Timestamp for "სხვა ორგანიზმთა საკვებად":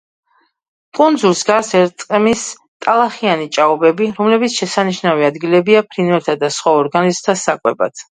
6.57-8.03